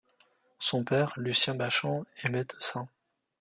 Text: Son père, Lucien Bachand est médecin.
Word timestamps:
Son 0.57 0.83
père, 0.83 1.13
Lucien 1.17 1.53
Bachand 1.53 2.01
est 2.23 2.29
médecin. 2.29 2.89